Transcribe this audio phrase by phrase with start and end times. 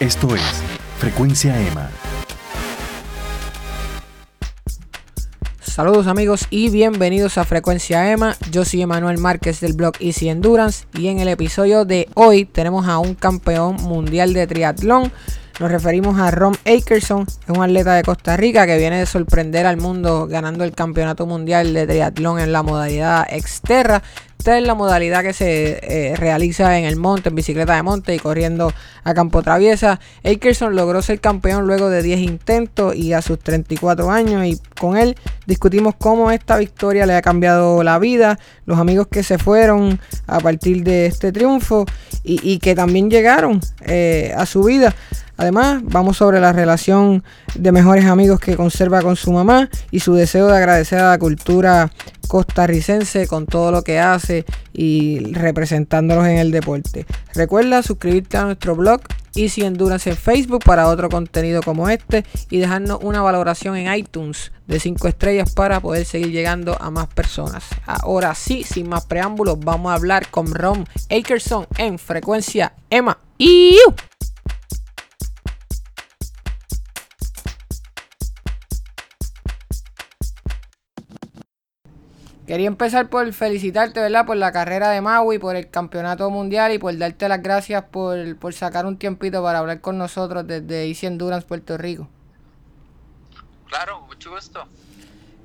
[0.00, 0.42] Esto es
[0.98, 1.90] Frecuencia EMA.
[5.60, 8.36] Saludos amigos y bienvenidos a Frecuencia EMA.
[8.52, 12.86] Yo soy Emanuel Márquez del blog Easy Endurance y en el episodio de hoy tenemos
[12.86, 15.10] a un campeón mundial de triatlón.
[15.58, 19.78] Nos referimos a Ron Akerson, un atleta de Costa Rica que viene de sorprender al
[19.78, 24.04] mundo ganando el campeonato mundial de triatlón en la modalidad exterra.
[24.38, 28.14] Esta es la modalidad que se eh, realiza en el monte, en bicicleta de monte
[28.14, 29.98] y corriendo a campo traviesa.
[30.24, 34.96] Akerson logró ser campeón luego de 10 intentos y a sus 34 años y con
[34.96, 35.16] él
[35.46, 40.38] discutimos cómo esta victoria le ha cambiado la vida, los amigos que se fueron a
[40.38, 41.84] partir de este triunfo
[42.22, 44.94] y, que también llegaron eh, a su vida.
[45.36, 47.22] Además, vamos sobre la relación
[47.54, 51.18] de mejores amigos que conserva con su mamá y su deseo de agradecer a la
[51.18, 51.90] cultura
[52.28, 57.06] costarricense con todo lo que hace y representándolos en el deporte.
[57.34, 59.00] Recuerda suscribirte a nuestro blog
[59.34, 64.52] Easy Endurance en Facebook para otro contenido como este y dejarnos una valoración en iTunes
[64.66, 67.64] de 5 estrellas para poder seguir llegando a más personas.
[67.86, 73.18] Ahora sí, sin más preámbulos, vamos a hablar con Ron Akerson en frecuencia Emma.
[73.38, 73.76] ¡Y!
[82.48, 84.24] Quería empezar por felicitarte, ¿verdad?
[84.24, 88.54] Por la carrera de Maui, por el campeonato mundial y por darte las gracias por,
[88.54, 92.08] sacar un tiempito para hablar con nosotros desde Easy Endurance, Puerto Rico.
[93.66, 94.66] Claro, mucho gusto.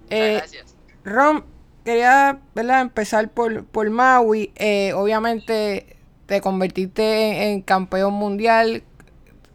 [0.09, 0.77] Eh, gracias.
[1.03, 1.43] Ron,
[1.83, 2.79] quería, ¿verdad?
[2.79, 4.53] Empezar por, por Maui.
[4.55, 8.81] Eh, obviamente te convertiste en, campeón mundial.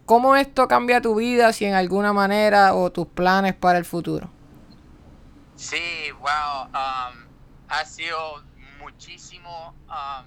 [0.05, 4.29] ¿Cómo esto cambia tu vida, si en alguna manera, o tus planes para el futuro?
[5.55, 6.67] Sí, wow.
[6.67, 7.28] Um,
[7.69, 8.43] ha sido
[8.79, 10.25] muchísimo, um,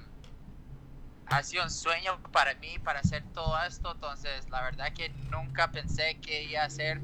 [1.27, 5.71] ha sido un sueño para mí para hacer todo esto, entonces la verdad que nunca
[5.71, 7.01] pensé que iba a ser,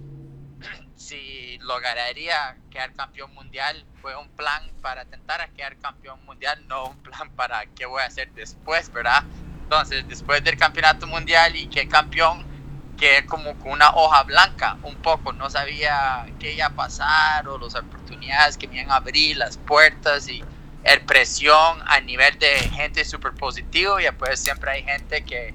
[0.96, 6.90] si lograría quedar campeón mundial, fue un plan para intentar a quedar campeón mundial, no
[6.90, 9.24] un plan para qué voy a hacer después, ¿verdad?
[9.64, 12.46] Entonces, después del campeonato mundial y que campeón,
[12.98, 17.58] que como con una hoja blanca, un poco, no sabía qué iba a pasar o
[17.58, 20.42] las oportunidades que me iban a abrir, las puertas y
[20.84, 25.54] el presión a nivel de gente súper positivo y después siempre hay gente que,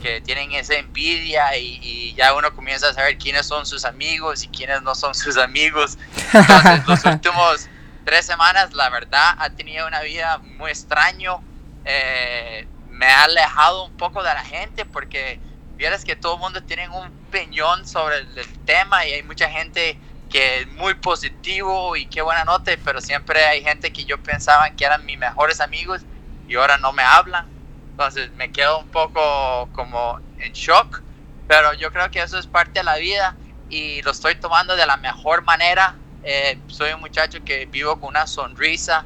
[0.00, 4.48] que tienen esa envidia y, ya uno comienza a saber quiénes son sus amigos y
[4.48, 5.98] quiénes no son sus amigos.
[6.32, 7.68] Entonces, los últimos
[8.04, 11.42] tres semanas, la verdad, ha tenido una vida muy extraño.
[11.84, 15.40] Eh, me ha alejado un poco de la gente porque
[15.76, 19.98] vieras que todo el mundo tiene un peñón sobre el, tema y hay mucha gente
[20.30, 24.70] que es muy positivo y qué buena nota, pero siempre hay gente que yo pensaba
[24.70, 26.02] que eran mis mejores amigos
[26.48, 27.46] y ahora no me hablan.
[27.90, 31.02] Entonces me quedo un poco como en shock,
[31.46, 33.36] pero yo creo que eso es parte de la vida
[33.68, 35.94] y lo estoy tomando de la mejor manera.
[36.22, 39.04] Eh, soy un muchacho que vivo con una sonrisa,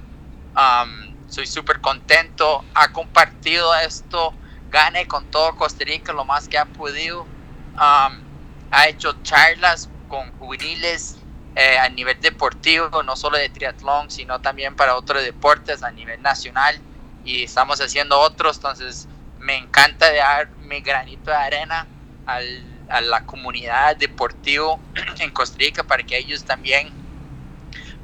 [0.56, 4.32] um, soy súper contento, ha compartido esto
[4.70, 7.22] gane con todo Costa Rica lo más que ha podido.
[7.22, 8.20] Um,
[8.70, 11.16] ha hecho charlas con juveniles
[11.54, 16.20] eh, a nivel deportivo, no solo de triatlón, sino también para otros deportes a nivel
[16.22, 16.78] nacional.
[17.24, 19.08] Y estamos haciendo otros, entonces
[19.38, 21.86] me encanta dar mi granito de arena
[22.26, 24.78] a la comunidad deportiva
[25.18, 26.90] en Costa Rica para que ellos también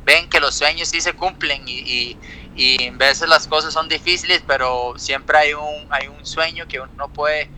[0.05, 2.19] ven que los sueños sí se cumplen y, y
[2.57, 7.09] en veces las cosas son difíciles, pero siempre hay un, hay un sueño que uno
[7.09, 7.51] puede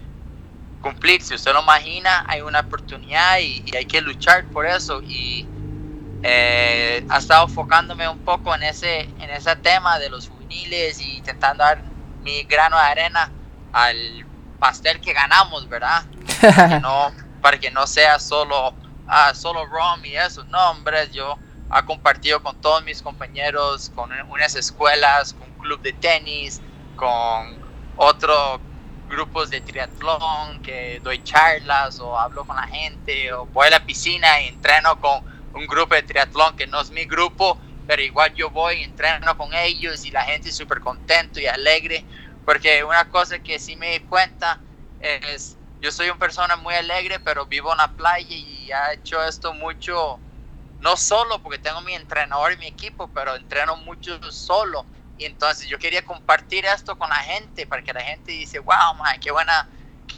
[0.81, 1.23] cumplir.
[1.23, 5.03] Si usted lo imagina, hay una oportunidad y, hay que luchar por eso.
[5.03, 5.47] Y
[6.23, 11.19] eh, ha estado enfocándome un poco en ese, en ese tema de los juveniles y
[11.19, 11.83] intentando dar
[12.23, 13.31] mi grano de arena
[13.73, 14.27] al
[14.59, 16.05] pastel que ganamos, ¿verdad?
[16.41, 17.13] Para que no,
[17.43, 18.75] para que no sea solo,
[19.07, 20.45] ah, solo rom y eso.
[20.45, 21.39] No, hombre, yo
[21.69, 26.61] ha compartido con todos mis compañeros, con unas escuelas, con un club de tenis,
[26.95, 27.59] con
[27.97, 28.61] otros
[29.09, 33.85] grupos de triatlón, que doy charlas o hablo con la gente, o voy a la
[33.85, 35.23] piscina y entreno con
[35.55, 39.37] un grupo de triatlón que no es mi grupo, pero igual yo voy y entreno
[39.37, 42.05] con ellos y la gente es súper contento y alegre,
[42.45, 44.61] porque una cosa que sí me di cuenta
[45.01, 49.23] es, yo soy una persona muy alegre, pero vivo en la playa y ha hecho
[49.23, 50.19] esto mucho
[50.87, 54.87] no solo porque tengo mi entrenador y mi equipo, pero entreno mucho solo.
[55.19, 58.95] Y entonces yo quería compartir esto con la gente para que la gente dice, wow,
[58.97, 59.69] man, qué buena,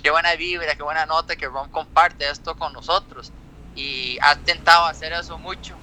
[0.02, 3.32] qué buena vibra, qué buena nota que Ron comparte esto con nosotros.
[3.74, 5.80] Y ha intentado hacer eso mucho.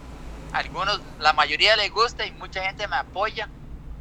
[0.51, 3.49] Algunos, la mayoría les gusta y mucha gente me apoya.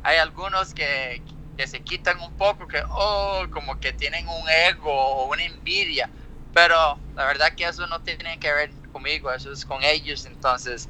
[0.03, 1.23] Hay algunos que,
[1.57, 6.11] que se quitan un poco, que, oh, como que tienen un ego o una envidia
[6.55, 10.89] pero la verdad que eso no tiene que ver conmigo, eso es con ellos, entonces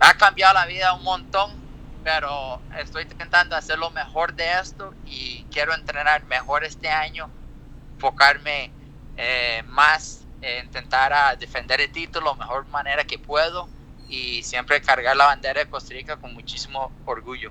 [0.00, 1.50] ha cambiado la vida un montón,
[2.02, 7.28] pero estoy intentando hacer lo mejor de esto y quiero entrenar mejor este año,
[7.94, 8.70] enfocarme
[9.18, 10.22] eh, más,
[10.64, 13.68] intentar a defender el título la mejor manera que puedo
[14.08, 17.50] y siempre cargar la bandera de Costa Rica con muchísimo orgullo.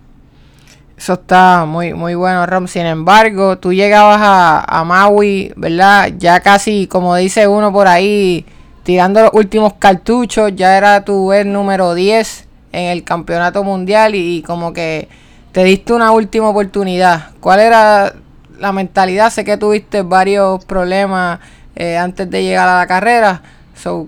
[0.95, 2.67] Eso está muy, muy bueno, Rom.
[2.67, 6.11] Sin embargo, tú llegabas a, Maui, ¿verdad?
[6.17, 8.45] Ya casi, como dice uno por ahí,
[8.83, 14.43] tirando los últimos cartuchos, ya era tu vez número 10 en el campeonato mundial y,
[14.43, 15.09] como que
[15.51, 17.31] te diste una última oportunidad.
[17.39, 18.13] ¿Cuál era
[18.57, 19.31] la mentalidad?
[19.31, 21.39] Sé que tuviste varios problemas
[21.75, 23.41] eh, antes de llegar a la carrera.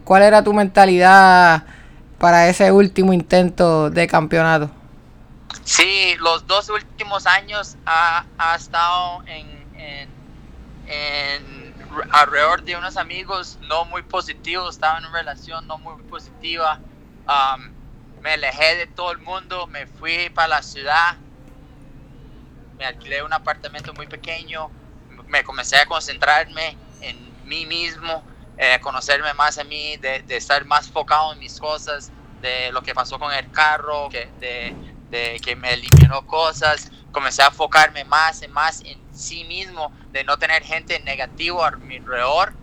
[0.03, 1.63] ¿Cuál era tu mentalidad
[2.17, 4.69] para ese último intento de campeonato?
[5.63, 8.25] Sí, los dos últimos años ha,
[8.55, 9.65] estado en,
[12.11, 16.79] alrededor de unos amigos no muy positivos, estaba en una relación no muy positiva.
[17.27, 17.71] Um,
[18.21, 21.17] me alejé de todo el mundo, me fui para la ciudad,
[22.77, 24.69] me alquilé un apartamento muy pequeño,
[25.27, 28.23] me comencé a concentrarme en mí mismo,
[28.57, 32.93] eh, conocerme más a mí, de, estar más enfocado en mis cosas, de lo que
[32.93, 34.75] pasó con el carro, que, de,
[35.09, 40.23] de que me eliminó cosas, comencé a enfocarme más y más en sí mismo, de
[40.23, 42.53] no tener gente negativa a mi alrededor.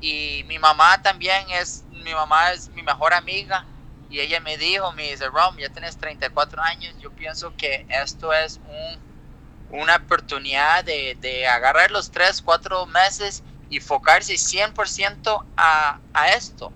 [0.00, 3.64] Y mi mamá también es, mi mamá es mi mejor amiga
[4.10, 8.32] y ella me dijo, me dice, Rom, ya tienes 34 años, yo pienso que esto
[8.32, 15.98] es un, una oportunidad de, de agarrar los 3, 4 meses y enfocarse 100% a,
[16.12, 16.72] a esto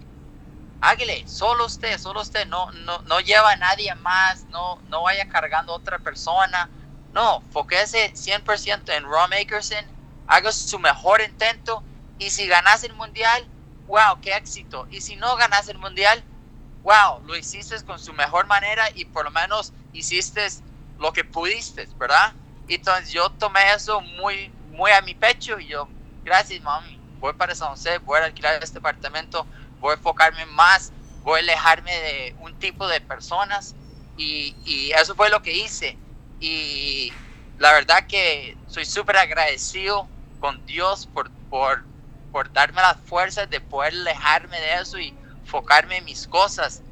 [0.80, 5.28] hágale, solo usted, solo usted, no, no, no lleva a nadie más, no, no vaya
[5.28, 6.68] cargando a otra persona,
[7.16, 9.86] no, foquese 100% en Ron Makerson,
[10.26, 11.82] haga su mejor intento
[12.18, 13.48] y si ganas el mundial,
[13.86, 16.22] wow, qué éxito, y si no ganas el mundial,
[16.82, 20.46] wow, lo hiciste con su mejor manera y por lo menos hiciste
[20.98, 22.34] lo que pudiste, ¿verdad?
[22.68, 25.88] Entonces yo tomé eso muy, muy a mi pecho y yo,
[26.22, 29.46] gracias mami, voy para San José, voy a alquilar este apartamento,
[29.80, 30.92] voy a enfocarme más,
[31.22, 33.74] voy a alejarme de un tipo de personas
[34.18, 35.96] y, y eso fue lo que hice.
[36.40, 37.12] Y
[37.58, 40.08] la verdad que soy súper agradecido
[40.40, 41.84] con Dios por, por,
[42.32, 46.82] por darme las fuerzas de poder alejarme de eso y enfocarme en mis cosas.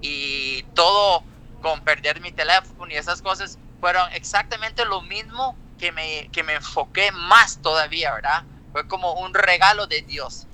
[0.00, 1.22] Y todo
[1.62, 6.54] con perder mi teléfono y esas cosas fueron exactamente lo mismo que me, que me
[6.54, 8.44] enfoqué más todavía, ¿verdad?
[8.72, 10.46] Fue como un regalo de Dios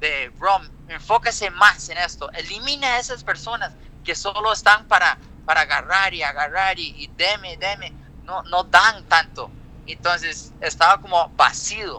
[0.00, 3.72] de Rom, enfóquese más en esto, elimina a esas personas
[4.04, 5.18] que solo están para,
[5.48, 7.90] para agarrar y agarrar y, y deme, deme,
[8.24, 9.50] no, no dan tanto.
[9.86, 11.96] Entonces estaba como vacío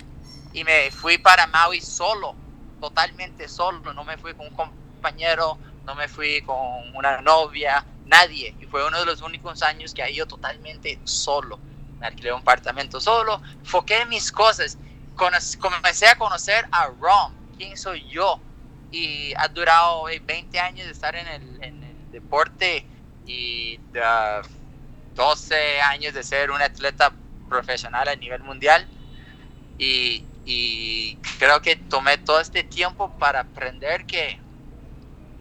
[0.54, 2.36] y me fui para Maui solo,
[2.80, 8.56] totalmente solo, no me fui con un compañero, no me fui con una novia, nadie.
[8.62, 11.58] Y fue uno de los únicos años que he ido totalmente solo.
[12.00, 14.78] Me alquilé un apartamento solo, enfoqué mis cosas,
[15.16, 18.40] comencé a conocer a Rom quién soy yo.
[18.92, 21.80] Y ha durado 20 años de estar en el,
[22.12, 22.86] deporte
[23.26, 23.80] y
[25.16, 27.12] 12 años de ser un atleta
[27.50, 28.88] profesional a nivel mundial.
[29.78, 30.26] Y,
[31.38, 34.40] creo que tomé todo este tiempo para aprender que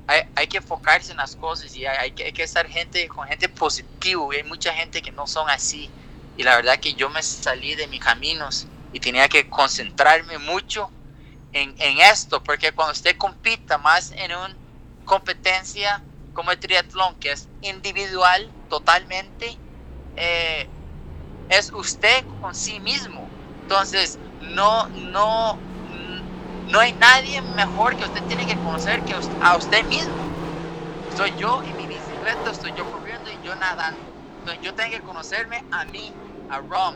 [0.07, 4.23] hay, que enfocarse en las cosas y hay, que, estar gente, con gente positiva.
[4.33, 5.91] Y hay mucha gente que no son así.
[6.37, 10.91] Y la verdad que yo me salí de mis caminos y tenía que concentrarme mucho
[11.53, 14.55] en, esto, porque cuando usted compita más en una
[15.05, 16.03] competencia
[16.39, 19.57] como el triatlón, que es individual totalmente,
[20.15, 20.69] eh,
[21.49, 23.29] es usted con sí mismo.
[23.63, 24.21] Entonces,
[24.55, 25.59] no, no,
[26.69, 30.15] no hay nadie mejor que usted tiene que conocer que a usted mismo.
[31.17, 33.99] Soy yo y mi bicicleta, estoy yo corriendo y yo nadando.
[34.39, 36.13] Entonces, yo tengo que conocerme a mí,
[36.51, 36.95] a Rom.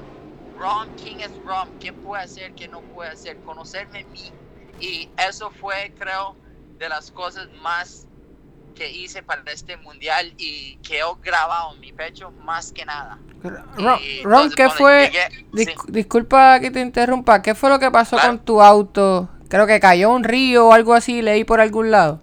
[0.57, 1.69] Rom, ¿quién es Rom?
[1.81, 2.55] ¿Qué puede hacer?
[2.55, 3.37] ¿Qué no puede hacer?
[3.39, 4.31] Conocerme a mí
[4.79, 6.37] y eso fue, creo,
[6.79, 8.07] de las cosas más
[8.75, 13.19] que hice para este mundial y que he grabado en mi pecho más que nada.
[14.23, 15.13] Ron, ¿qué fue?
[15.89, 19.29] Disculpa que te interrumpa, ¿qué fue lo que pasó con tu auto?
[19.49, 22.21] Creo que cayó un río o algo así, leí por algún lado.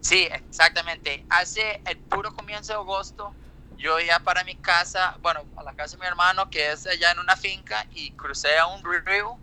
[0.00, 1.24] Sí, exactamente.
[1.28, 3.32] Hace el puro comienzo de agosto,
[3.78, 7.12] yo iba para mi casa, bueno, a la casa de mi hermano, que es allá
[7.12, 9.38] en una finca, y crucé a un río,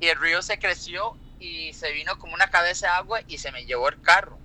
[0.00, 3.52] y el río se creció y se vino como una cabeza de agua y se
[3.52, 4.38] me llevó el carro.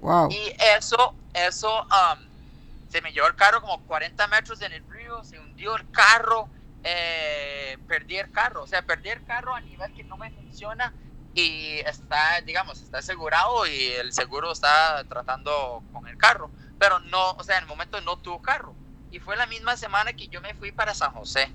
[0.00, 0.30] Wow.
[0.30, 2.18] Y eso, eso, um,
[2.88, 6.48] se me llevó el carro como 40 metros en el río, se hundió el carro,
[6.82, 10.92] eh, perdí el carro, o sea, perdí el carro a nivel que no me funciona
[11.34, 17.32] y está, digamos, está asegurado y el seguro está tratando con el carro, pero no,
[17.32, 18.74] o sea, en el momento no tuvo carro.
[19.12, 21.52] Y fue la misma semana que yo me fui para San José.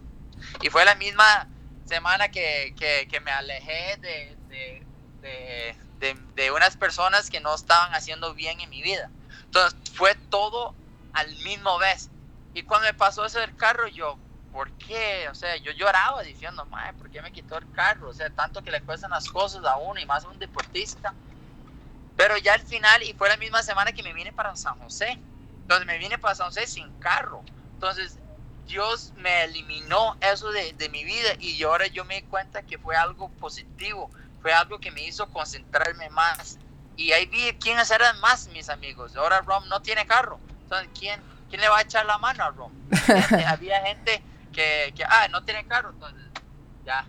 [0.62, 1.48] Y fue la misma
[1.86, 4.86] semana que, que, que me alejé de, de,
[6.00, 9.10] de, de, unas personas que no estaban haciendo bien en mi vida.
[9.46, 10.74] Entonces fue todo
[11.14, 12.10] al mismo vez.
[12.54, 14.18] Y cuando me pasó eso del carro, yo,
[14.52, 15.28] ¿por qué?
[15.30, 18.10] O sea, yo lloraba diciendo, madre, ¿por qué me quitó el carro?
[18.10, 21.14] O sea, tanto que le cuestan las cosas a uno y más a un deportista.
[22.16, 25.18] Pero ya al final, y fue la misma semana que me vine para San José.
[25.62, 27.44] Entonces me vine para San José sin carro.
[27.74, 28.20] Entonces
[28.68, 32.78] Dios me eliminó eso de, de mi vida y ahora yo me di cuenta que
[32.78, 34.10] fue algo positivo,
[34.46, 36.60] fue algo que me hizo concentrarme más.
[36.96, 39.16] Y ahí vi quién hacer más, mis amigos.
[39.16, 40.40] Ahora Rom no tiene carro.
[40.62, 42.72] Entonces, ¿quién, quién le va a echar la mano a Rom?
[43.48, 44.22] había gente
[44.54, 45.90] que, que, ah, no tiene carro.
[45.90, 46.22] Entonces,
[46.86, 47.08] ya.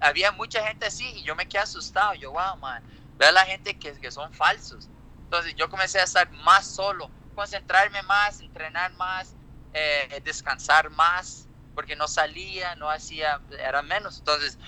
[0.00, 2.12] Había mucha gente así y yo me quedé asustado.
[2.12, 2.82] Yo, wow, man.
[3.16, 4.90] Ve a la gente que, que son falsos.
[5.24, 9.34] Entonces, yo comencé a estar más solo, concentrarme más, entrenar más,
[9.72, 14.18] eh, descansar más, porque no salía, no hacía, era menos.
[14.18, 14.58] Entonces,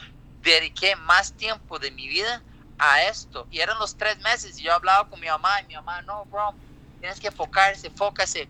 [0.42, 2.44] dediqué más tiempo de mi vida
[2.78, 3.46] a esto.
[3.50, 6.26] Y eran los tres meses y yo hablaba con mi mamá y mi mamá, no,
[6.26, 6.54] bro,
[7.00, 8.48] tienes que enfocarse, fócase,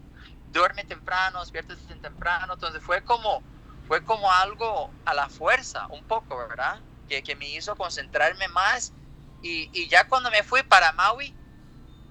[0.52, 2.54] duerme temprano, despiértate temprano.
[2.54, 3.42] Entonces fue como,
[3.86, 6.82] fue como algo a la fuerza, un poco, ¿verdad?
[7.06, 8.94] Que, que me hizo concentrarme más.
[9.40, 11.36] Y, y ya cuando me fui para Maui,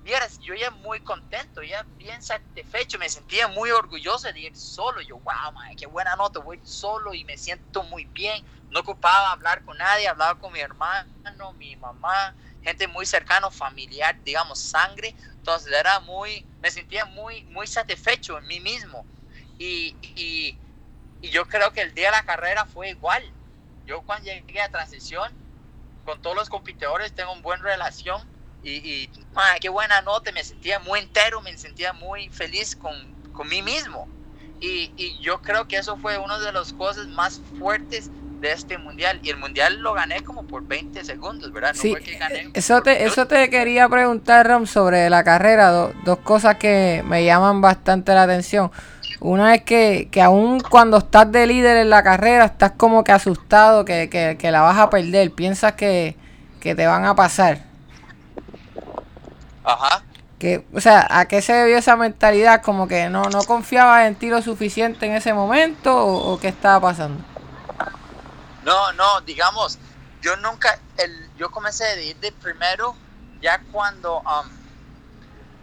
[0.08, 5.02] vieras, yo ya muy contento, ya bien satisfecho, me sentía muy orgulloso de ir solo.
[5.02, 8.42] Yo, wow, man, qué buena nota, voy solo y me siento muy bien.
[8.70, 12.34] No ocupaba hablar con nadie, hablaba con mi hermano, mi mamá,
[12.64, 15.14] gente muy cercana, familiar, digamos, sangre.
[15.36, 19.06] Entonces era muy, me sentía muy, muy satisfecho en mí mismo.
[19.60, 20.58] Y, y,
[21.22, 23.24] yo creo que el día de la carrera fue igual.
[23.86, 25.30] Yo cuando llegué a transición,
[26.06, 28.37] con todos los competidores tengo una buena relación
[28.72, 29.10] y,
[29.62, 32.94] qué buena nota, me sentía muy entero, me sentía muy feliz con,
[33.34, 34.08] con mí mismo.
[34.60, 38.10] Y, y, yo creo que eso fue una de las cosas más fuertes
[38.40, 39.20] de este mundial.
[39.24, 41.74] Y el mundial lo gané como por 20 segundos, ¿verdad?
[41.76, 45.72] No sí, fue que gané eso, te, eso te quería preguntar, Ram, sobre la carrera.
[46.04, 48.72] dos cosas que me llaman bastante la atención.
[49.20, 53.12] Una es que, que aún cuando estás de líder en la carrera, estás como que
[53.12, 55.32] asustado que, que, que la vas a perder.
[55.32, 56.16] Piensas que,
[56.60, 57.68] que te van a pasar.
[59.68, 60.02] Ajá.
[60.40, 62.62] Que, o sea, ¿a qué se debió esa mentalidad?
[62.62, 66.80] Como que no, no confiaba en ti lo suficiente en ese momento o, qué estaba
[66.80, 67.22] pasando?
[68.64, 69.78] No, no, digamos,
[70.22, 72.96] yo nunca, el, yo comencé a ir de primero
[73.42, 74.50] ya cuando, um,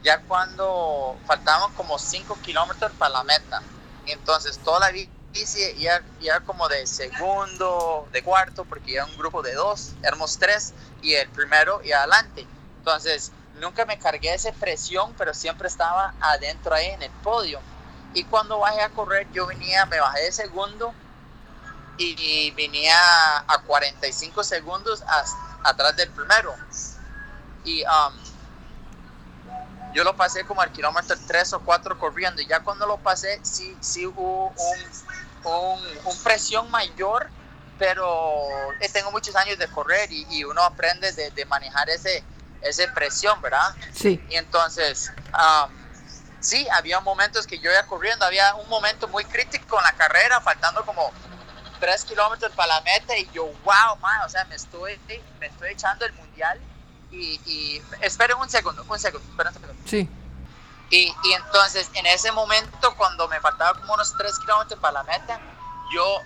[0.03, 3.63] ya cuando faltaban como 5 kilómetros para la meta.
[4.07, 9.41] Entonces toda la bici ya, ya como de segundo, de cuarto, porque ya un grupo
[9.41, 12.47] de dos, éramos tres, y el primero y adelante.
[12.79, 17.61] Entonces, nunca me cargué esa presión, pero siempre estaba adentro ahí en el podio.
[18.13, 20.95] Y cuando bajé a correr, yo venía, me bajé de segundo
[21.97, 22.97] y venía
[23.47, 25.03] a 45 segundos
[25.65, 26.55] atrás del primero.
[27.65, 28.15] Y um,
[29.95, 32.43] yo lo pasé como al kilómetro 3 o 4 corriendo.
[32.43, 34.53] Y ya cuando lo pasé, sí, sí hubo
[35.45, 37.29] un, presión mayor,
[37.79, 38.47] pero
[38.81, 42.25] eh, tengo muchos años de correr y, uno aprende de, de manejar ese,
[42.65, 43.75] esa presión, ¿verdad?
[43.95, 44.25] Sí.
[44.29, 45.71] Y entonces, um,
[46.41, 50.41] sí, había momentos que yo iba corriendo, había un momento muy crítico en la carrera,
[50.41, 51.13] faltando como
[51.81, 54.99] tres kilómetros para la meta y yo, wow, man, o sea, me estoy,
[55.39, 56.59] me estoy echando el mundial
[57.11, 59.83] y, y esperen un segundo, un segundo, esperen un segundo.
[59.89, 60.09] Sí.
[60.91, 65.03] Y, y entonces, en ese momento, cuando me faltaba como unos tres kilómetros para la
[65.05, 65.41] meta,
[65.93, 66.21] yo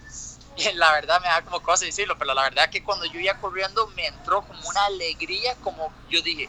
[0.74, 3.86] la verdad me da como cosa decirlo, pero la verdad que cuando yo iba corriendo
[3.88, 6.48] me entró como una alegría, como yo dije,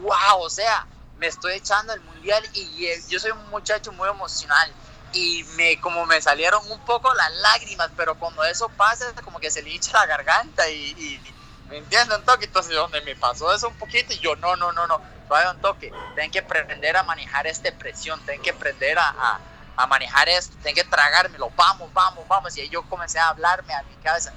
[0.00, 0.86] wow, o sea,
[1.18, 4.72] me estoy echando el mundial y yo soy un muchacho muy emocional
[5.12, 9.50] y me como me salieron un poco las lágrimas, pero cuando eso pasa como que
[9.50, 11.20] se le hincha la garganta y,
[11.68, 14.70] me entienden un toque, entonces donde me pasó eso un poquito y yo no, no,
[14.70, 18.96] no, no, todavía un toque, tengo que aprender a manejar esta presión, tengo que aprender
[18.96, 19.40] a a
[19.84, 22.56] manejar esto, tengo que tragármelo, vamos, vamos, vamos.
[22.56, 24.32] Y ahí yo comencé a hablarme a mi cabeza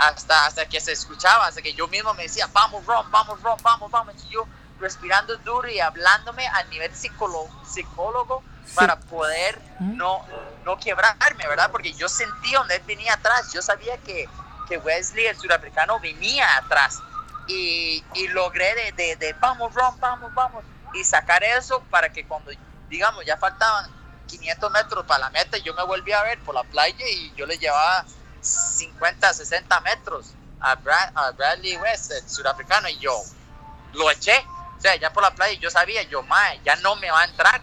[0.00, 3.58] hasta, hasta que se escuchaba, hasta que yo mismo me decía, vamos, Ron, vamos, Ron,
[3.62, 4.14] vamos, vamos.
[4.24, 4.46] Y yo
[4.80, 8.42] respirando duro y hablándome a nivel psicólogo, psicólogo
[8.74, 10.24] para poder no,
[10.64, 11.70] no quebrarme, ¿verdad?
[11.70, 14.28] Porque yo sentía donde él venía atrás, yo sabía que,
[14.68, 17.00] que Wesley, el surafricano, venía atrás.
[17.46, 22.24] Y, y logré de, de, de, vamos, Ron, vamos, vamos, y sacar eso para que
[22.26, 22.52] cuando,
[22.88, 23.90] digamos, ya faltaban
[24.30, 27.32] 500 metros para la meta y yo me volví a ver por la playa y
[27.34, 28.04] yo le llevaba
[28.40, 30.34] 50, 60 metros.
[30.60, 33.18] a, Bradley West, el surafricano, y yo
[33.94, 34.44] lo eché.
[34.76, 37.24] O sea, ya por la playa yo sabía, yo, mae, ya no me va a
[37.24, 37.60] entrar.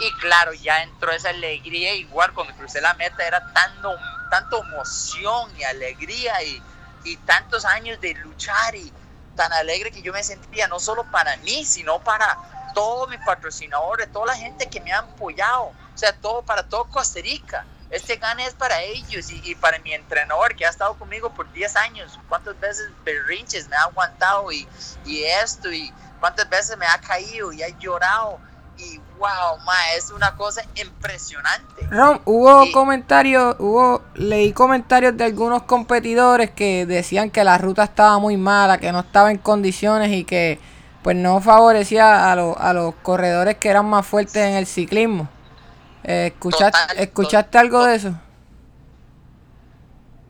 [0.00, 3.94] Y claro, ya entró esa alegría, igual cuando crucé la meta era tanto,
[4.30, 6.62] tanto emoción y alegría y,
[7.04, 8.90] y tantos años de luchar y
[9.36, 12.38] tan alegre que yo me sentía, no solo para mí, sino para
[12.74, 17.20] todos mis patrocinadores, toda la gente que me ha apoyado, sea, todo para todo Costa
[17.20, 17.64] Rica.
[17.90, 21.76] Este gane es para ellos y, para mi entrenador que ha estado conmigo por 10
[21.76, 22.18] años.
[22.28, 24.66] ¿Cuántas veces berrinches me ha aguantado y,
[25.04, 25.72] y esto?
[25.72, 28.38] y ¿Cuántas veces me ha caído y ha llorado?
[28.78, 31.86] Y wow, ma, es una cosa impresionante.
[31.90, 38.18] Ron, hubo comentarios, hubo, leí comentarios de algunos competidores que decían que la ruta estaba
[38.18, 40.60] muy mala, que no estaba en condiciones y que
[41.02, 45.28] pues no favorecía a, a los corredores que eran más fuertes en el ciclismo.
[46.04, 48.14] Eh, ¿escuchaste, ¿Escuchaste algo de eso?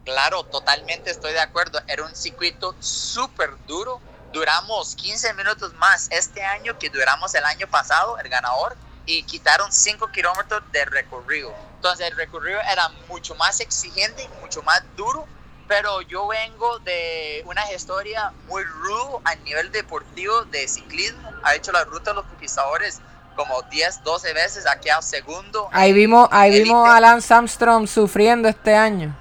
[0.04, 1.80] Claro, totalmente estoy de acuerdo.
[1.86, 4.00] Era un circuito súper duro.
[4.32, 9.72] Duramos 15 minutos más este año que duramos el año pasado, el ganador, y quitaron
[9.72, 11.52] 5 kilómetros de recorrido.
[11.76, 15.26] Entonces el recorrido era mucho más exigente, mucho más duro
[15.70, 21.30] pero yo vengo de una historia muy rudo a nivel deportivo de ciclismo.
[21.44, 23.00] Ha hecho la ruta de los conquistadores
[23.40, 25.70] como 10, 12 veces, ha quedado segundo.
[25.72, 29.16] Ahí vimos, ahí vimos a Lance Armstrong sufriendo este año.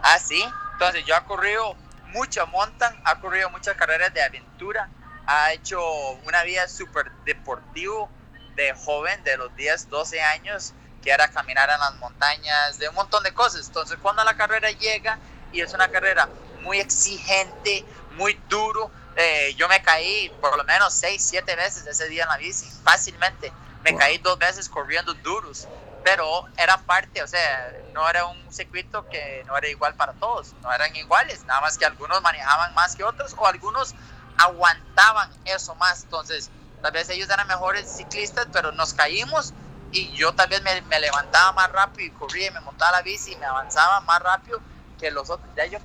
[0.00, 0.40] Ah, sí.
[0.74, 1.74] Entonces yo he corrido
[2.12, 4.88] mucho mountain, ha corrido muchas carreras de aventura,
[5.26, 5.80] ha hecho
[6.24, 8.08] una vida súper deportivo
[8.54, 10.72] de joven, de los 10, 12 años,
[11.02, 13.66] que era caminar en las montañas, de un montón de cosas.
[13.66, 15.18] Entonces cuando la carrera llega,
[15.52, 16.28] y es una carrera
[16.62, 18.92] muy exigente, muy duro.
[19.16, 22.66] Eh, yo me caí por lo menos seis, siete veces ese día en la bici,
[22.82, 23.52] fácilmente.
[23.84, 25.66] Me caí dos veces corriendo duros,
[26.04, 30.54] pero era parte, o sea, no era un circuito que no era igual para todos,
[30.62, 33.94] no eran iguales, nada más que algunos manejaban más que otros o algunos
[34.38, 36.04] aguantaban eso más.
[36.04, 36.50] Entonces,
[36.80, 39.52] tal vez ellos eran mejores ciclistas, pero nos caímos
[39.90, 43.02] y yo tal vez me, me levantaba más rápido y corría y me montaba la
[43.02, 44.60] bici y me avanzaba más rápido
[44.98, 45.78] que los otros, ya yo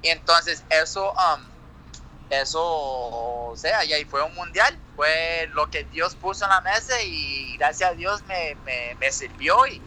[0.00, 1.51] Y entonces eso, um,
[2.30, 6.60] eso, o sea, y ahí fue un mundial, fue lo que Dios puso en la
[6.60, 8.56] mesa y gracias a Dios me,
[8.98, 9.82] me, sirvió y,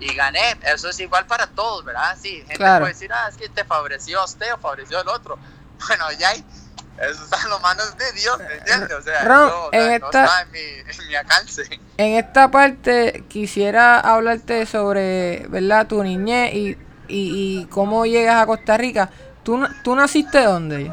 [0.00, 0.56] y, gané.
[0.62, 2.16] Eso es igual para todos, ¿verdad?
[2.20, 5.38] Sí, gente puede decir, ah, es que te favoreció a usted o favoreció al otro.
[5.86, 8.92] Bueno, ya eso está en las manos de Dios, ¿me entiendes?
[8.92, 11.80] O sea, eso, en esta, no está en mi, en mi, alcance.
[11.98, 15.88] En esta parte quisiera hablarte sobre, ¿verdad?
[15.88, 19.10] Tu niñez y y, cómo llegas a Costa Rica.
[19.42, 20.92] ¿Tú, ¿Tú naciste dónde?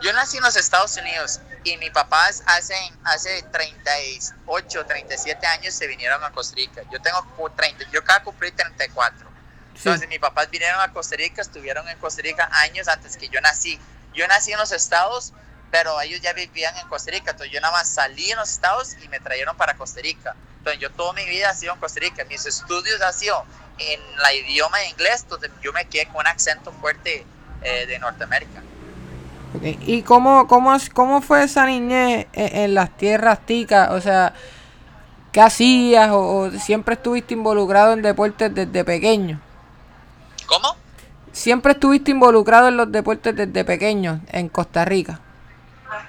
[0.00, 5.86] Yo nací en los Estados Unidos y mis papás hace, hace 38, 37 años se
[5.86, 6.82] vinieron a Costa Rica.
[6.92, 7.24] Yo tengo
[7.56, 9.28] 30, yo acabo de cumplir 34.
[9.74, 13.40] Entonces mis papás vinieron a Costa Rica, estuvieron en Costa Rica años antes que yo
[13.40, 13.78] nací.
[14.14, 15.32] Yo nací en los Estados,
[15.70, 17.32] pero ellos ya vivían en Costa Rica.
[17.32, 20.34] Entonces yo nada más salí en los Estados y me trajeron para Costa Rica.
[20.58, 22.24] Entonces yo toda mi vida ha sido en Costa Rica.
[22.24, 23.44] Mis estudios han sido
[23.78, 27.24] en la idioma inglés, entonces yo me quedé con un acento fuerte
[27.62, 28.62] eh, de Norteamérica.
[29.62, 33.90] ¿Y cómo, cómo, cómo fue esa niñez en, las tierras ticas?
[33.90, 34.34] O sea,
[35.32, 39.40] ¿qué hacías o, siempre estuviste involucrado en deportes desde pequeño?
[40.46, 40.76] ¿Cómo?
[41.32, 45.20] ¿Siempre estuviste involucrado en los deportes desde pequeño en Costa Rica?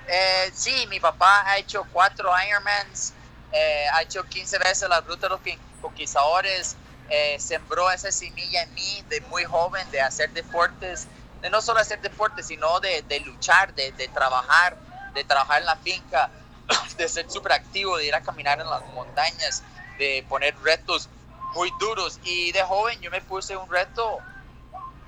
[0.08, 3.14] Eh, sí, mi papá ha hecho cuatro Ironmans,
[3.52, 5.40] eh, ha hecho 15 veces la ruta de los
[5.82, 6.76] conquistadores,
[7.10, 11.08] eh, sembró esa semilla en mí de muy joven de hacer deportes,
[11.42, 14.78] de no solo hacer deportes, sino de, de luchar, de, de, trabajar,
[15.14, 16.30] de trabajar en la finca,
[16.98, 19.64] de ser súper activo, de ir a caminar en las montañas,
[19.98, 21.10] de poner retos
[21.54, 22.20] muy duros.
[22.24, 24.20] Y de joven yo me puse un reto,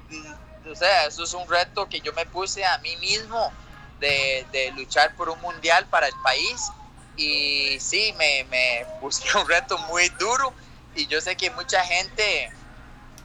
[0.10, 3.52] mm, o sea, eso es un reto que yo me puse a mí mismo
[4.00, 6.72] de, de luchar por un mundial para el país.
[7.18, 10.54] Y sí, me, me busqué un reto muy duro
[10.96, 12.52] y yo sé que mucha gente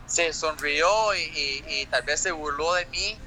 [0.07, 3.19] se sonrió y, tal vez se burló de mí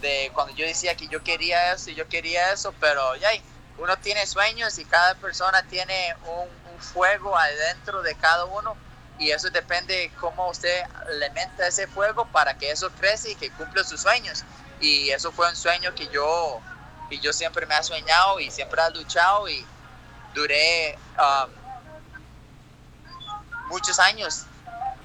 [0.00, 3.28] de cuando yo decía que yo quería eso y yo quería eso, pero ya
[3.78, 8.74] uno tiene sueños y cada persona tiene un, fuego adentro de cada uno
[9.18, 13.50] y eso depende de cómo usted alimenta ese fuego para que eso crece y que
[13.50, 14.44] cumpla sus sueños.
[14.80, 16.58] Y eso fue un sueño que yo,
[17.10, 19.62] y yo siempre me ha soñado y siempre he luchado y
[20.32, 21.50] duré um,
[23.68, 24.46] muchos años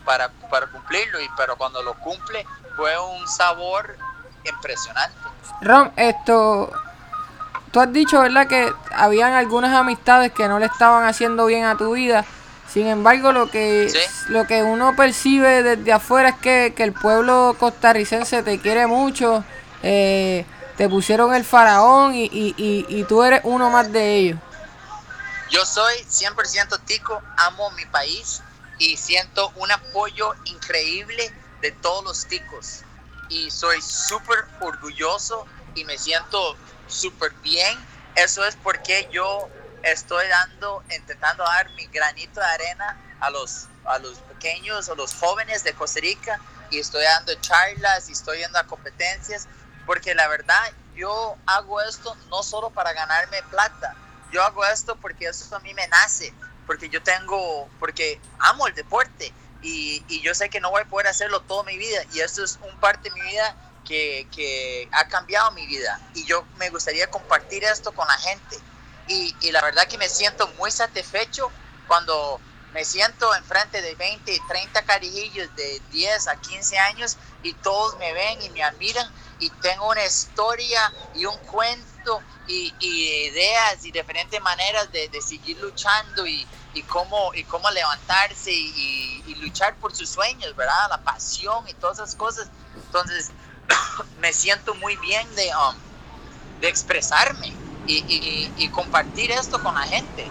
[0.06, 3.98] para, para cumplirlo, y, pero cuando lo cumple fue un sabor
[4.44, 5.18] impresionante.
[5.62, 6.72] Ron, esto,
[7.72, 8.48] tú has dicho, ¿verdad?
[8.48, 12.26] Que habían algunas amistades que no le estaban haciendo bien a tu vida.
[12.72, 13.92] Sin embargo, lo que,
[14.28, 19.44] lo que uno percibe desde afuera es que, el pueblo costarricense te quiere mucho.
[19.82, 20.46] Eh,
[20.78, 24.40] te pusieron el faraón y, y, tú eres uno más de ellos.
[25.50, 28.42] Yo soy 100% tico, amo mi país
[28.78, 32.82] y siento un apoyo increíble de todos los ticos.
[33.30, 36.58] Y soy súper orgulloso y me siento
[36.88, 37.78] súper bien.
[38.16, 39.50] Eso es porque yo
[39.84, 45.14] estoy dando, intentando dar mi granito de arena a los, a los pequeños, a los
[45.14, 46.40] jóvenes de Costa Rica
[46.72, 49.48] y estoy dando charlas y estoy yendo a competencias
[49.86, 53.96] porque la verdad yo hago esto no solo para ganarme plata,
[54.32, 56.34] yo hago esto porque eso a mí me nace,
[56.66, 60.86] porque yo tengo, porque amo el deporte y, y yo sé que no voy a
[60.86, 62.04] poder hacerlo toda mi vida.
[62.14, 66.00] Y esto es un parte de mi vida que, que ha cambiado mi vida.
[66.14, 68.58] Y yo me gustaría compartir esto con la gente.
[69.08, 71.52] Y, y la verdad que me siento muy satisfecho
[71.88, 72.40] cuando
[72.74, 78.12] me siento enfrente de 20, 30 carijillos de 10 a 15 años y todos me
[78.14, 79.10] ven y me admiran.
[79.40, 81.95] Y tengo una historia y un cuento
[82.48, 89.36] y, ideas y diferentes maneras de, seguir luchando y, y, cómo, y cómo levantarse y,
[89.42, 90.90] luchar por sus sueños, ¿verdad?
[90.90, 92.50] La pasión y todas esas cosas.
[92.76, 93.32] Entonces,
[94.20, 95.76] me siento muy bien de, um,
[96.62, 97.54] de expresarme
[97.88, 100.28] y, compartir esto con la gente.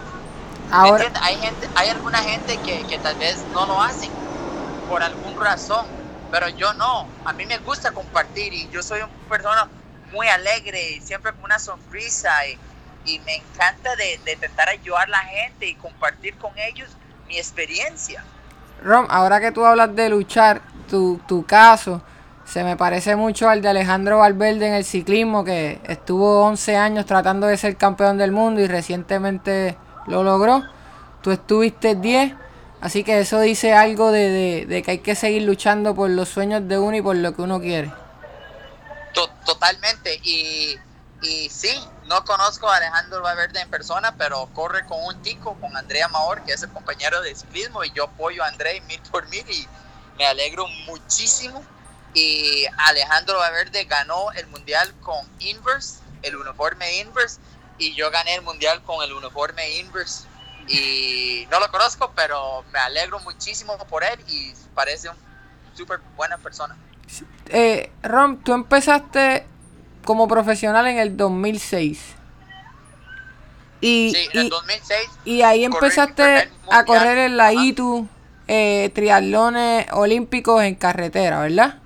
[0.71, 4.11] Ahora, hay gente, hay alguna gente que, que tal vez no lo hacen
[4.89, 5.85] por alguna razón
[6.31, 9.69] pero yo no, a mí me gusta compartir y yo soy una persona
[10.15, 15.19] muy alegre siempre con una sonrisa y, me encanta de, de, intentar ayudar a la
[15.19, 16.89] gente y compartir con ellos
[17.27, 18.23] mi experiencia.
[18.83, 22.01] Rom, ahora que tú hablas de luchar, tu, tu caso
[22.45, 27.05] se me parece mucho al de Alejandro Valverde en el ciclismo, que estuvo 11 años
[27.05, 30.63] tratando de ser campeón del mundo y recientemente lo logró.
[31.21, 32.33] Tú estuviste 10
[32.85, 36.77] Así que eso dice algo de, que hay que seguir luchando por los sueños de
[36.77, 37.91] uno y por lo que uno quiere.
[39.45, 40.19] Totalmente.
[40.23, 40.79] Y,
[41.21, 41.73] y sí,
[42.05, 46.43] no conozco a Alejandro Valverde en persona, pero corre con un tico, con Andrea Maor,
[46.43, 49.67] que es el compañero de ciclismo, y yo apoyo a Andrea mil por mil y
[50.17, 51.63] me alegro muchísimo.
[52.13, 57.39] Y Alejandro Valverde ganó el mundial con Inverse, el uniforme Inverse,
[57.77, 60.25] y yo gané el mundial con el uniforme Inverse
[60.67, 65.17] y no lo conozco, pero me alegro muchísimo por él y parece un
[65.75, 66.75] súper buena persona.
[67.49, 69.45] Eh, Rom, tú empezaste
[70.03, 72.15] como profesional en el 2006.
[73.81, 75.09] Y, sí, en el 2006.
[75.25, 78.07] Y ahí empezaste a correr en la ITU,
[78.47, 81.79] eh, triatlones olímpicos en carretera, ¿verdad?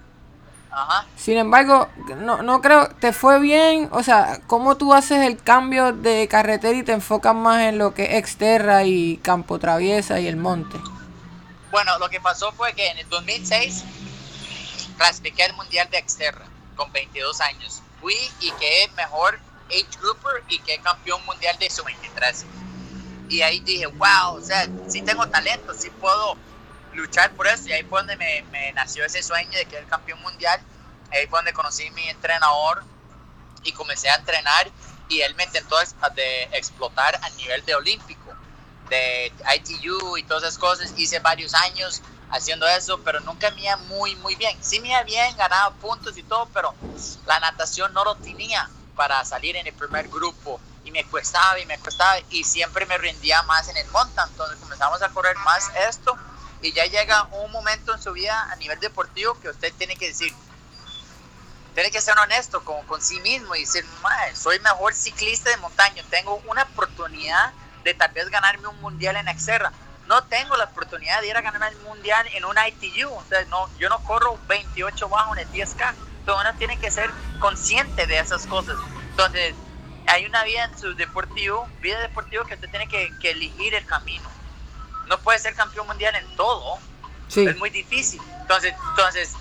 [1.15, 5.91] Sin embargo, no, no creo, te fue bien, o sea, ¿cómo tú haces el cambio
[5.91, 10.27] de carretera y te enfocas más en lo que es Exterra y Campo Traviesa y
[10.27, 10.77] el monte?
[11.71, 13.83] Bueno, lo que pasó fue que en el 2006
[14.99, 17.81] clasifiqué al Mundial de Exterra con 22 años.
[18.01, 22.43] Fui y quedé mejor age grouper y quedé campeón mundial de sub-23.
[23.29, 26.35] Y ahí dije, wow, o sea, sí tengo talento, sí puedo
[26.93, 27.69] luchar por eso.
[27.69, 30.59] Y ahí fue donde me, nació ese sueño de que el campeón mundial.
[31.11, 32.83] Ahí fue donde conocí a mi entrenador
[33.63, 34.69] y comencé a entrenar.
[35.07, 35.77] Y él me intentó
[36.13, 38.28] de explotar a nivel de olímpico,
[38.89, 40.93] de ITU y todas esas cosas.
[40.97, 44.57] Hice varios años haciendo eso, pero nunca me iba muy, muy bien.
[44.61, 46.73] Sí me iba bien, ganaba puntos y todo, pero
[47.25, 51.65] la natación no lo tenía para salir en el primer grupo y me costaba y
[51.65, 54.27] me costaba y siempre me rendía más en el mountain.
[54.29, 56.17] Entonces comenzamos a correr más esto
[56.61, 60.07] y ya llega un momento en su vida a nivel deportivo que usted tiene que
[60.07, 60.33] decir,
[61.73, 63.85] tiene que ser honesto con, con sí mismo y decir,
[64.35, 67.53] soy mejor ciclista de montaña, tengo una oportunidad
[67.89, 69.71] de tal vez ganarme un mundial en Exerra.
[70.07, 73.09] No tengo la oportunidad de ir a ganar el mundial en un ITU.
[73.09, 75.93] Entonces, no, yo no corro 28 bajo en el 10K.
[76.19, 78.75] Entonces, uno tiene que ser consciente de esas cosas.
[79.11, 79.53] Entonces,
[80.07, 83.85] hay una vida en su deportivo, vida deportiva que usted tiene que, que elegir el
[83.85, 84.27] camino
[85.09, 86.77] no puede ser campeón mundial en todo.
[87.35, 88.21] Es muy difícil.
[88.41, 89.33] Entonces, entonces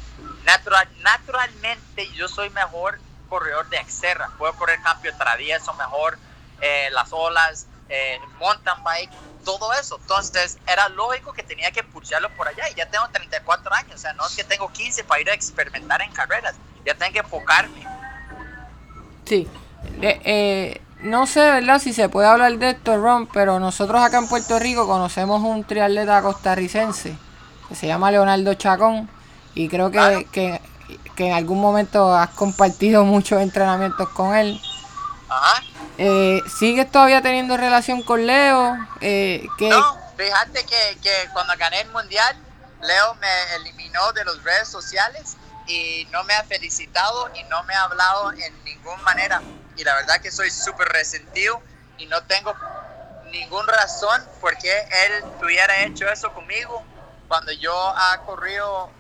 [0.44, 4.30] natural, naturalmente yo soy mejor corredor de exterra.
[4.38, 6.18] Puedo correr cambio travieso mejor,
[6.60, 9.10] eh, las olas, eh, mountain bike,
[9.44, 9.98] todo eso.
[10.00, 12.68] Entonces era lógico que tenía que pulsarlo por allá.
[12.70, 13.94] Y ya tengo 34 años.
[13.94, 16.54] O sea, no es que tengo 15 para ir a experimentar en carreras.
[16.84, 17.86] Ya tengo que enfocarme.
[19.24, 19.48] Sí.
[20.00, 21.78] eh, no sé, ¿verdad?
[21.78, 25.64] Si se puede hablar de esto, Ron, pero nosotros acá en Puerto Rico conocemos un
[25.64, 27.16] triatleta costarricense
[27.68, 29.08] que se llama Leonardo Chacón
[29.54, 30.60] y creo que, que,
[31.18, 34.60] en algún momento has compartido muchos entrenamientos con él.
[35.28, 35.62] Ajá.
[35.98, 38.76] Eh, ¿Sigues todavía teniendo relación con Leo?
[39.00, 42.36] Eh, no, fíjate que, que cuando gané el mundial,
[42.82, 45.36] Leo me eliminó de las redes sociales
[45.66, 49.42] y no me ha felicitado y no me ha hablado en ninguna manera.
[49.76, 51.60] Y la verdad que soy súper resentido
[51.98, 52.54] y no tengo
[53.30, 56.82] ninguna razón por qué él hubiera hecho eso conmigo
[57.28, 58.90] cuando yo ha corrido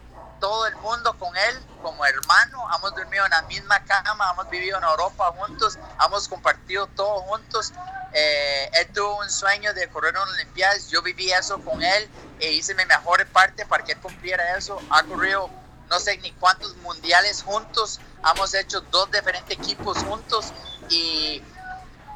[0.40, 4.78] todo el mundo con él como hermano, hemos dormido en la misma cama, hemos vivido
[4.78, 7.72] en Europa juntos, hemos compartido todo juntos.
[8.12, 12.52] Eh, él tuvo un sueño de correr en Olimpiadas, yo viví eso con él e
[12.52, 14.80] hice mi mejor parte para que él cumpliera eso.
[14.90, 15.50] Ha corrido
[15.88, 18.00] no sé ni cuántos mundiales juntos,
[18.34, 20.52] hemos hecho dos diferentes equipos juntos
[20.90, 21.42] y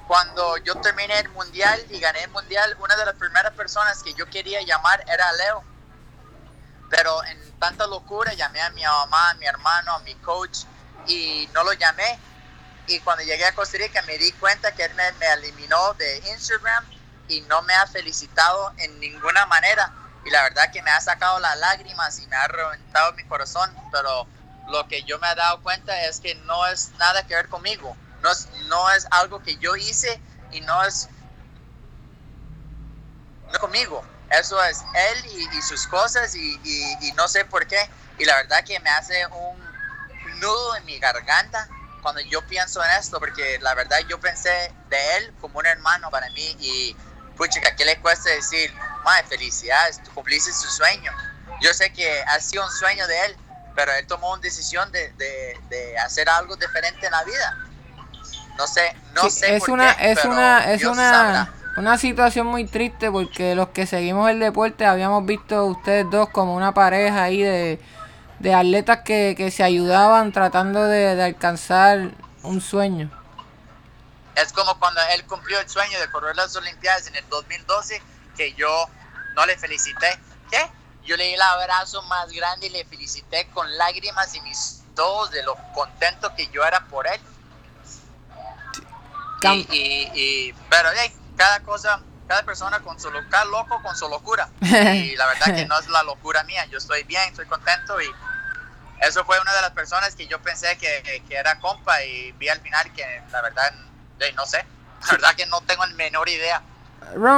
[0.07, 4.13] cuando yo terminé el mundial y gané el mundial, una de las primeras personas que
[4.15, 5.65] yo quería llamar era Leo.
[6.93, 10.65] Pero en tanta locura llamé a mi mamá, a mi hermano, a mi coach
[11.07, 12.19] y no lo llamé.
[12.87, 16.19] Y cuando llegué a Costa Rica me di cuenta que él me, me eliminó de
[16.33, 16.85] Instagram
[17.29, 19.91] y no me ha felicitado en ninguna manera.
[20.27, 23.75] Y la verdad que me ha sacado las lágrimas y me ha reventado mi corazón,
[23.91, 24.27] pero
[24.69, 27.97] lo que yo me he dado cuenta es que no es nada que ver conmigo,
[28.21, 31.09] no es, no es algo que yo hice y no es
[33.51, 37.79] no conmigo, eso es él y, sus cosas y, y, no sé por qué,
[38.19, 41.69] y la verdad que me hace un nudo en mi garganta
[42.03, 46.11] cuando yo pienso en esto, porque la verdad yo pensé de él como un hermano
[46.11, 46.97] para mí y
[47.37, 48.73] pucha, ¿qué le cuesta decir?
[49.05, 51.13] Madre, felicidades, cumpliste su sueño.
[51.61, 53.37] Yo sé que ha sido un sueño de él,
[53.75, 57.59] pero él tomó una decisión de, de, hacer algo diferente en la vida.
[58.57, 59.57] No sé, no sé.
[59.57, 64.41] Es una, es una, es una, una situación muy triste porque los que seguimos el
[64.41, 67.81] deporte habíamos visto ustedes dos como una pareja ahí de,
[68.39, 72.11] de atletas que, que se ayudaban tratando de, de alcanzar
[72.43, 73.11] un sueño.
[74.35, 78.03] Es como cuando él cumplió el sueño de correr las Olimpiadas en el 2012,
[78.37, 78.89] que yo
[79.35, 80.19] no le felicité.
[80.51, 80.71] ¿Qué?
[81.05, 85.31] Yo le di el abrazo más grande y le felicité con lágrimas y mis ojos
[85.31, 87.21] de lo contento que yo era por él.
[89.73, 94.49] Y, pero hey, cada cosa, cada persona con su cada loco con su locura.
[94.61, 96.65] y la verdad que no es la locura mía.
[96.67, 98.07] Yo estoy bien, estoy contento y
[99.01, 102.49] eso fue una de las personas que yo pensé que, que era compa y vi
[102.49, 103.73] al final que la verdad
[104.37, 104.65] no sé.
[105.07, 106.63] La verdad que no tengo la menor idea.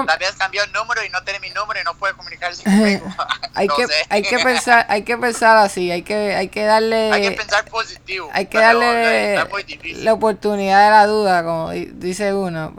[0.07, 3.07] Tal vez cambió el número y no tiene mi número y no puede comunicarse conmigo.
[3.54, 7.11] hay, que, hay que pensar, hay que pensar así, hay que, hay que darle.
[7.12, 8.30] Hay que pensar positivo.
[8.33, 9.35] Hay que darle
[10.02, 12.74] la oportunidad de la duda, como dice uno,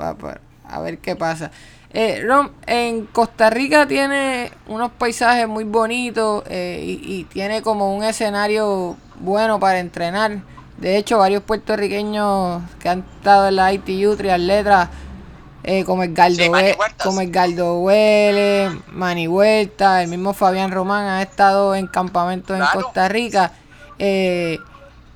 [0.69, 1.51] a ver qué pasa.
[1.91, 7.95] Eh, Rom, en Costa Rica tiene unos paisajes muy bonitos eh, y, y, tiene como
[7.95, 10.41] un escenario bueno para entrenar.
[10.77, 14.89] De hecho, varios puertorriqueños que han estado en la ITU, letras,
[15.63, 16.43] eh, como el Galdo,
[17.01, 22.65] como el Galdo Huele, Mani Huerta, el mismo Fabián Román ha estado en campamentos en
[22.73, 23.51] Costa Rica.
[23.97, 24.59] Eh,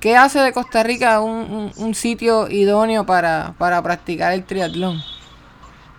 [0.00, 5.00] ¿Qué hace de Costa Rica un, sitio idóneo para, para practicar el triatlón?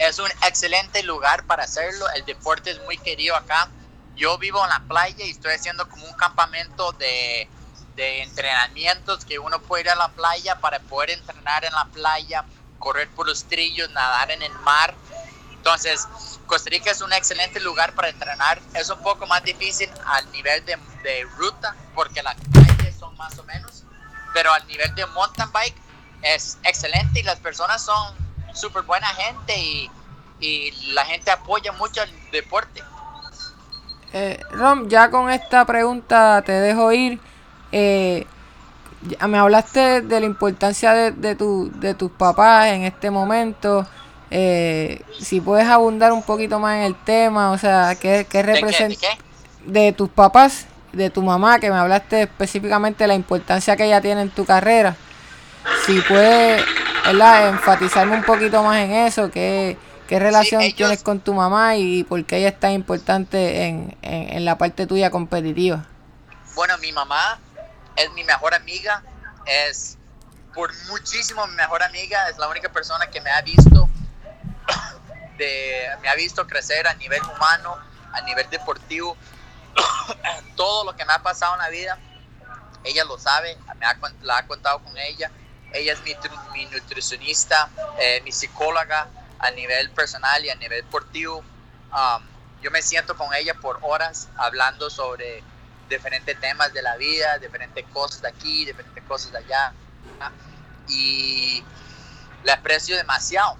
[0.01, 2.05] Es un excelente lugar para hacerlo.
[2.15, 3.69] El deporte es muy querido acá.
[4.15, 7.47] Yo vivo en la playa y estoy haciendo como un campamento de
[7.95, 12.45] de entrenamientos que uno puede ir a la playa para poder entrenar en la playa,
[12.79, 14.93] correr por los trillos, nadar en el mar.
[15.51, 16.07] Entonces,
[16.47, 18.59] Costa Rica es un excelente lugar para entrenar.
[18.73, 23.37] Es un poco más difícil al nivel de, de ruta porque las calles son más
[23.37, 23.83] o menos,
[24.33, 25.75] pero al nivel de mountain bike
[26.23, 28.15] es excelente y las personas son
[28.53, 29.89] súper buena gente y,
[30.39, 32.83] y, la gente apoya mucho el deporte.
[34.13, 37.19] Eh, Rom, ya con esta pregunta te dejo ir.
[37.71, 38.25] Eh,
[39.27, 43.87] me hablaste de la importancia de, de, tu, de tus papás en este momento.
[44.33, 49.07] Eh, si puedes abundar un poquito más en el tema, o sea, ¿qué, representa
[49.65, 53.99] ¿De, tus papás, de tu mamá, que me hablaste específicamente de la importancia que ella
[53.99, 54.95] tiene en tu carrera?
[55.85, 56.63] Si puedes
[57.05, 62.23] enfatizarme un poquito más en eso, ¿qué, qué relación tienes con tu mamá y por
[62.25, 65.85] qué ella es tan importante en, en, en la parte tuya competitiva?
[66.55, 67.39] Bueno, mi mamá
[67.95, 69.03] es mi mejor amiga,
[69.45, 69.97] es
[70.53, 73.89] por muchísimo mi mejor amiga, es la única persona que me ha visto,
[75.37, 77.77] de, me ha visto crecer a nivel humano,
[78.13, 79.15] a nivel deportivo,
[80.55, 81.97] todo lo que me ha pasado en la vida,
[82.83, 85.31] ella lo sabe, me ha, la ha contado con ella,
[85.73, 86.15] ella es mi,
[86.53, 89.07] mi nutricionista, eh, mi psicóloga
[89.39, 91.39] a nivel personal y a nivel deportivo.
[91.39, 92.23] Um,
[92.61, 95.43] yo me siento con ella por horas hablando sobre
[95.89, 99.73] diferentes temas de la vida, diferentes cosas de aquí, diferentes cosas de allá.
[100.87, 101.63] Y
[102.43, 103.57] la aprecio demasiado,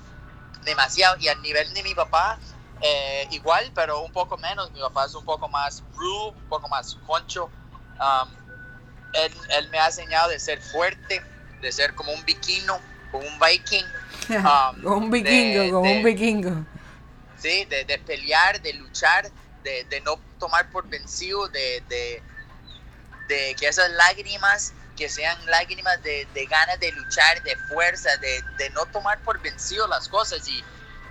[0.63, 1.17] demasiado.
[1.19, 2.37] Y a nivel de mi papá,
[2.81, 4.71] eh, igual, pero un poco menos.
[4.71, 7.49] Mi papá es un poco más rude, un poco más concho.
[7.99, 8.29] Um,
[9.13, 11.21] él, él, me ha enseñado de ser fuerte,
[11.61, 12.79] de ser como un vikingo,
[13.11, 13.85] como un viking.
[14.29, 16.65] Um, como un vikingo, de, como de, un vikingo.
[17.37, 19.29] Sí, de, de, pelear, de luchar,
[19.63, 22.23] de, de no tomar por vencido, de, de,
[23.27, 28.41] de que esas lágrimas que sean lágrimas de, de ganas de luchar, de fuerza, de,
[28.57, 30.47] de, no tomar por vencido las cosas.
[30.47, 30.63] Y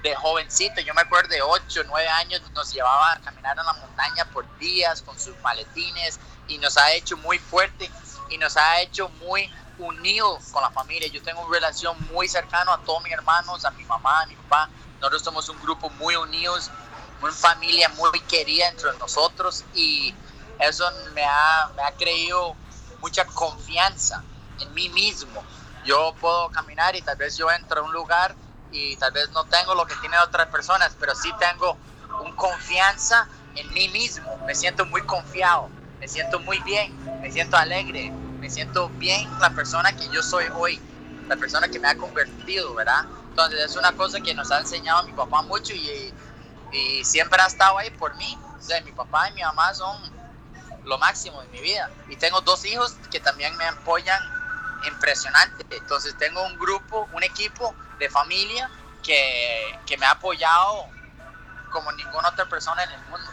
[0.02, 3.72] de jovencito, yo me acuerdo de 8, 9 años, nos llevaba a caminar a la
[3.74, 7.90] montaña por días con sus maletines y nos ha hecho muy fuerte
[8.30, 11.08] y nos ha hecho muy unidos con la familia.
[11.08, 14.36] Yo tengo una relación muy cercana a todos mis hermanos, a mi mamá, a mi
[14.36, 14.68] papá.
[15.00, 16.70] Nosotros somos un grupo muy unidos,
[17.22, 20.14] una familia muy querida entre nosotros y
[20.58, 22.54] eso me ha, me ha creído
[23.00, 24.22] mucha confianza
[24.60, 25.42] en mí mismo.
[25.84, 28.34] Yo puedo caminar y tal vez yo entro a un lugar
[28.70, 31.76] y tal vez no tengo lo que tienen otras personas, pero sí tengo
[32.22, 34.36] un confianza en mí mismo.
[34.46, 38.10] Me siento muy confiado, me siento muy bien, me siento alegre,
[38.40, 40.80] me siento bien la persona que yo soy hoy,
[41.28, 43.04] la persona que me ha convertido, ¿verdad?
[43.28, 46.12] Entonces es una cosa que nos ha enseñado mi papá mucho y,
[46.72, 48.38] y siempre ha estado ahí por mí.
[48.58, 49.96] O sea, mi papá y mi mamá son
[50.84, 51.90] lo máximo en mi vida.
[52.08, 54.20] Y tengo dos hijos que también me apoyan
[54.88, 55.66] impresionante.
[55.70, 58.70] Entonces tengo un grupo, un equipo de familia
[59.02, 60.86] que, que me ha apoyado
[61.70, 63.30] como ninguna otra persona en el mundo.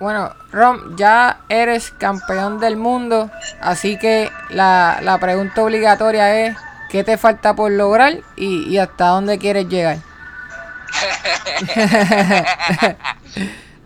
[0.00, 6.56] Bueno, Rom, ya eres campeón del mundo, así que la, la pregunta obligatoria es,
[6.88, 9.98] ¿qué te falta por lograr y, y hasta dónde quieres llegar?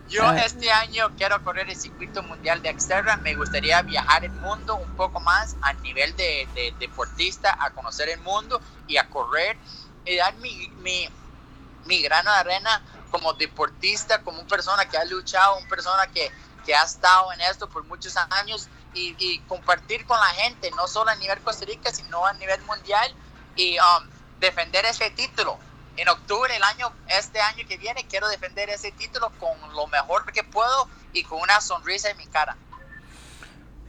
[0.09, 3.17] Yo este año quiero correr el circuito mundial de Xterra.
[3.17, 8.09] Me gustaría viajar el mundo un poco más a nivel de, de, deportista, a conocer
[8.09, 9.57] el mundo y a correr
[10.05, 11.09] y dar mi, mi,
[11.87, 16.33] mi grano de arena como deportista, como una persona que ha luchado, una persona que,
[16.65, 21.11] que ha estado en esto por muchos años y, compartir con la gente, no solo
[21.11, 23.15] a nivel Costa Rica, sino a nivel mundial
[23.57, 25.59] y um, defender ese título
[25.97, 30.31] en octubre el año, este año que viene, quiero defender ese título con lo mejor
[30.33, 32.57] que puedo y con una sonrisa en mi cara.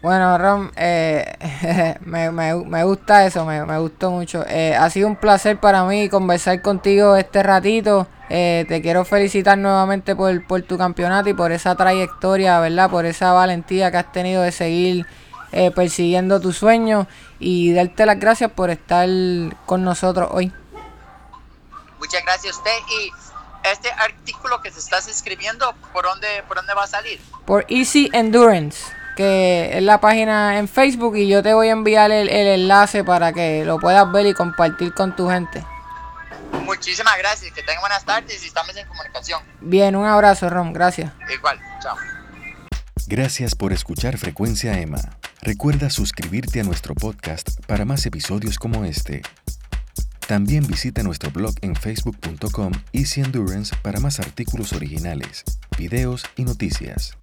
[0.05, 4.45] Bueno, Ron, eh, me, me, me, gusta eso, me, me gustó mucho.
[4.47, 8.05] Eh, ha sido un placer para mí conversar contigo este ratito.
[8.29, 12.91] Eh, te quiero felicitar nuevamente por, por tu campeonato y por esa trayectoria, ¿verdad?
[12.91, 15.07] Por esa valentía que has tenido de seguir
[15.51, 17.07] eh, persiguiendo tus sueños
[17.39, 19.09] y darte las gracias por estar
[19.65, 20.53] con nosotros hoy.
[21.97, 22.77] Muchas gracias a usted.
[23.01, 23.11] Y
[23.71, 27.19] este artículo que te estás escribiendo, ¿por dónde, ¿por dónde va a salir?
[27.47, 32.11] Por Easy Endurance, que es la página en Facebook y yo te voy a enviar
[32.11, 35.63] el, el enlace para que lo puedas ver y compartir con tu gente.
[36.63, 39.41] Muchísimas gracias, que tengan buenas tardes y estamos en comunicación.
[39.61, 41.11] Bien, un abrazo, Rom, gracias.
[41.33, 41.95] Igual, chao.
[43.07, 44.99] Gracias por escuchar Frecuencia Emma.
[45.41, 49.21] Recuerda suscribirte a nuestro podcast para más episodios como este.
[50.27, 55.43] También visita nuestro blog en facebook.com Easy Endurance para más artículos originales,
[55.77, 57.15] videos y noticias.